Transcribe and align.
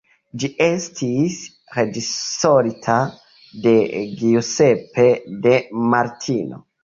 Ĝi 0.43 0.47
estis 0.67 1.35
reĝisorita 1.79 2.95
de 3.67 3.75
Giuseppe 4.23 5.07
De 5.47 5.55
Martino. 5.93 6.61